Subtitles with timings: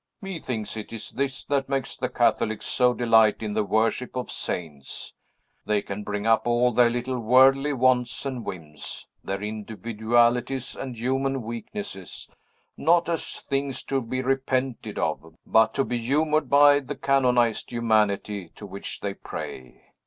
[0.19, 5.13] Methinks it is this that makes the Catholics so delight in the worship of saints;
[5.63, 11.43] they can bring up all their little worldly wants and whims, their individualities and human
[11.43, 12.27] weaknesses,
[12.75, 18.49] not as things to be repented of, but to be humored by the canonized humanity
[18.55, 19.83] to which they pray.